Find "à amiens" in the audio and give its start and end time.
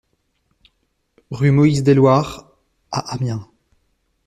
2.91-3.47